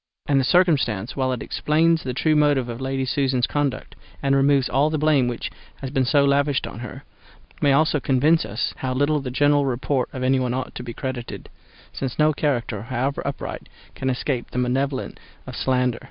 [0.27, 3.93] And this circumstance, while it explains the true motives of Lady Susan's conduct,
[4.23, 7.03] and removes all the blame which has been so lavished on her,
[7.61, 11.49] may also convince us how little the general report of anyone ought to be credited;
[11.93, 15.99] since no character, however upright, can escape the malevolence of slander.